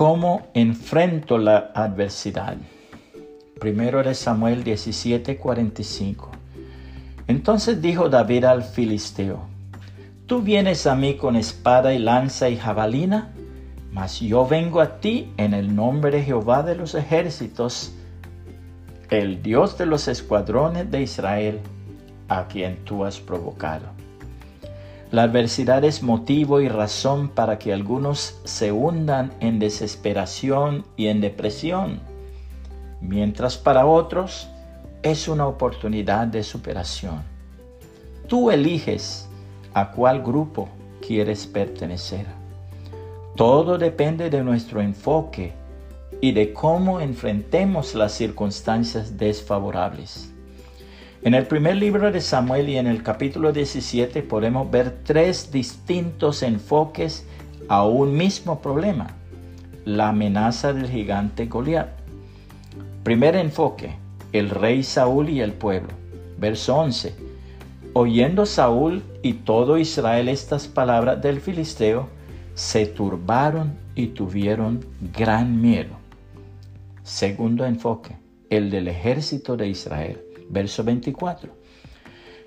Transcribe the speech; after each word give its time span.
¿Cómo 0.00 0.48
enfrento 0.54 1.36
la 1.36 1.72
adversidad? 1.74 2.56
Primero 3.60 4.02
de 4.02 4.14
Samuel 4.14 4.64
17:45. 4.64 6.30
Entonces 7.26 7.82
dijo 7.82 8.08
David 8.08 8.44
al 8.44 8.62
filisteo, 8.62 9.40
Tú 10.24 10.40
vienes 10.40 10.86
a 10.86 10.94
mí 10.94 11.18
con 11.18 11.36
espada 11.36 11.92
y 11.92 11.98
lanza 11.98 12.48
y 12.48 12.56
jabalina, 12.56 13.34
mas 13.92 14.20
yo 14.20 14.46
vengo 14.46 14.80
a 14.80 15.00
ti 15.00 15.34
en 15.36 15.52
el 15.52 15.76
nombre 15.76 16.12
de 16.12 16.22
Jehová 16.22 16.62
de 16.62 16.76
los 16.76 16.94
ejércitos, 16.94 17.92
el 19.10 19.42
Dios 19.42 19.76
de 19.76 19.84
los 19.84 20.08
escuadrones 20.08 20.90
de 20.90 21.02
Israel, 21.02 21.60
a 22.26 22.46
quien 22.46 22.86
tú 22.86 23.04
has 23.04 23.20
provocado. 23.20 23.84
La 25.10 25.24
adversidad 25.24 25.82
es 25.82 26.04
motivo 26.04 26.60
y 26.60 26.68
razón 26.68 27.30
para 27.30 27.58
que 27.58 27.72
algunos 27.72 28.38
se 28.44 28.70
hundan 28.70 29.32
en 29.40 29.58
desesperación 29.58 30.84
y 30.96 31.08
en 31.08 31.20
depresión, 31.20 31.98
mientras 33.00 33.58
para 33.58 33.86
otros 33.86 34.48
es 35.02 35.26
una 35.26 35.48
oportunidad 35.48 36.28
de 36.28 36.44
superación. 36.44 37.22
Tú 38.28 38.52
eliges 38.52 39.28
a 39.74 39.90
cuál 39.90 40.22
grupo 40.22 40.68
quieres 41.04 41.44
pertenecer. 41.44 42.26
Todo 43.34 43.78
depende 43.78 44.30
de 44.30 44.44
nuestro 44.44 44.80
enfoque 44.80 45.54
y 46.20 46.30
de 46.30 46.52
cómo 46.52 47.00
enfrentemos 47.00 47.96
las 47.96 48.12
circunstancias 48.12 49.18
desfavorables. 49.18 50.32
En 51.22 51.34
el 51.34 51.46
primer 51.46 51.76
libro 51.76 52.10
de 52.10 52.22
Samuel 52.22 52.70
y 52.70 52.78
en 52.78 52.86
el 52.86 53.02
capítulo 53.02 53.52
17 53.52 54.22
podemos 54.22 54.70
ver 54.70 55.00
tres 55.04 55.52
distintos 55.52 56.42
enfoques 56.42 57.26
a 57.68 57.84
un 57.84 58.16
mismo 58.16 58.62
problema, 58.62 59.08
la 59.84 60.08
amenaza 60.08 60.72
del 60.72 60.88
gigante 60.88 61.44
Goliat. 61.44 61.90
Primer 63.04 63.36
enfoque, 63.36 63.96
el 64.32 64.48
rey 64.48 64.82
Saúl 64.82 65.28
y 65.28 65.42
el 65.42 65.52
pueblo. 65.52 65.90
Verso 66.38 66.76
11. 66.76 67.14
Oyendo 67.92 68.46
Saúl 68.46 69.02
y 69.20 69.34
todo 69.34 69.76
Israel 69.76 70.26
estas 70.26 70.68
palabras 70.68 71.20
del 71.20 71.42
filisteo, 71.42 72.08
se 72.54 72.86
turbaron 72.86 73.74
y 73.94 74.06
tuvieron 74.06 74.86
gran 75.14 75.60
miedo. 75.60 75.98
Segundo 77.02 77.66
enfoque, 77.66 78.16
el 78.48 78.70
del 78.70 78.88
ejército 78.88 79.58
de 79.58 79.68
Israel. 79.68 80.29
Verso 80.50 80.84
24. 80.84 81.50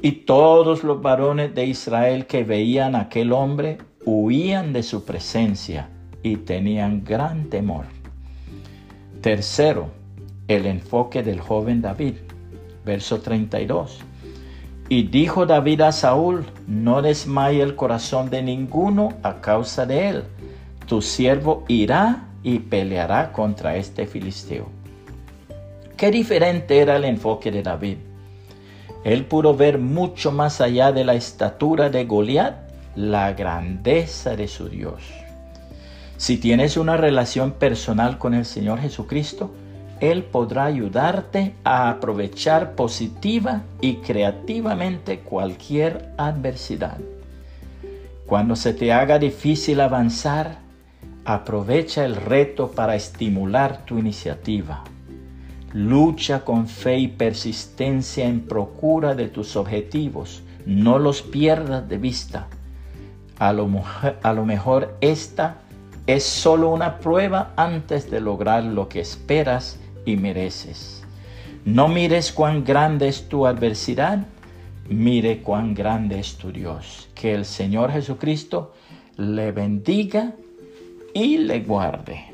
Y 0.00 0.12
todos 0.12 0.84
los 0.84 1.02
varones 1.02 1.54
de 1.54 1.66
Israel 1.66 2.26
que 2.26 2.44
veían 2.44 2.94
a 2.94 3.02
aquel 3.02 3.32
hombre 3.32 3.78
huían 4.04 4.72
de 4.72 4.82
su 4.82 5.04
presencia 5.04 5.90
y 6.22 6.36
tenían 6.36 7.04
gran 7.04 7.50
temor. 7.50 7.86
Tercero, 9.20 9.88
el 10.46 10.66
enfoque 10.66 11.22
del 11.22 11.40
joven 11.40 11.82
David. 11.82 12.14
Verso 12.84 13.20
32. 13.20 14.00
Y 14.88 15.02
dijo 15.02 15.44
David 15.44 15.82
a 15.82 15.92
Saúl, 15.92 16.46
no 16.66 17.02
desmaye 17.02 17.60
el 17.60 17.74
corazón 17.74 18.30
de 18.30 18.42
ninguno 18.42 19.10
a 19.22 19.40
causa 19.40 19.84
de 19.84 20.08
él. 20.08 20.24
Tu 20.86 21.02
siervo 21.02 21.64
irá 21.68 22.28
y 22.42 22.60
peleará 22.60 23.32
contra 23.32 23.76
este 23.76 24.06
filisteo. 24.06 24.77
Qué 25.98 26.10
diferente 26.12 26.78
era 26.78 26.96
el 26.96 27.04
enfoque 27.04 27.50
de 27.50 27.62
David. 27.62 27.98
Él 29.04 29.26
pudo 29.26 29.54
ver 29.54 29.78
mucho 29.78 30.32
más 30.32 30.60
allá 30.60 30.92
de 30.92 31.04
la 31.04 31.14
estatura 31.14 31.90
de 31.90 32.06
Goliat, 32.06 32.54
la 32.94 33.32
grandeza 33.32 34.36
de 34.36 34.48
su 34.48 34.68
Dios. 34.68 35.02
Si 36.16 36.38
tienes 36.38 36.76
una 36.76 36.96
relación 36.96 37.52
personal 37.52 38.16
con 38.16 38.32
el 38.32 38.44
Señor 38.44 38.78
Jesucristo, 38.78 39.52
Él 39.98 40.22
podrá 40.22 40.64
ayudarte 40.64 41.54
a 41.64 41.90
aprovechar 41.90 42.76
positiva 42.76 43.62
y 43.80 43.96
creativamente 43.96 45.18
cualquier 45.18 46.12
adversidad. 46.16 46.98
Cuando 48.24 48.56
se 48.56 48.72
te 48.72 48.92
haga 48.92 49.18
difícil 49.18 49.80
avanzar, 49.80 50.68
Aprovecha 51.28 52.06
el 52.06 52.16
reto 52.16 52.70
para 52.70 52.96
estimular 52.96 53.84
tu 53.84 53.98
iniciativa. 53.98 54.82
Lucha 55.72 56.44
con 56.44 56.66
fe 56.66 56.98
y 56.98 57.08
persistencia 57.08 58.26
en 58.26 58.40
procura 58.40 59.14
de 59.14 59.28
tus 59.28 59.56
objetivos. 59.56 60.42
No 60.64 60.98
los 60.98 61.22
pierdas 61.22 61.88
de 61.88 61.98
vista. 61.98 62.48
A 63.38 63.52
lo, 63.52 63.68
mejor 64.44 64.96
esta 65.00 65.58
es 66.06 66.24
solo 66.24 66.70
una 66.70 66.98
prueba 66.98 67.52
antes 67.56 68.10
de 68.10 68.20
lograr 68.20 68.64
lo 68.64 68.88
que 68.88 69.00
esperas 69.00 69.78
y 70.04 70.16
mereces. 70.16 71.04
No 71.64 71.86
mires 71.86 72.32
cuán 72.32 72.64
grande 72.64 73.08
es 73.08 73.28
tu 73.28 73.46
adversidad, 73.46 74.26
mire 74.88 75.42
cuán 75.42 75.74
grande 75.74 76.18
es 76.18 76.36
tu 76.36 76.50
Dios. 76.50 77.08
Que 77.14 77.34
el 77.34 77.44
Señor 77.44 77.92
Jesucristo 77.92 78.72
le 79.16 79.52
bendiga 79.52 80.32
y 81.14 81.38
le 81.38 81.60
guarde. 81.60 82.27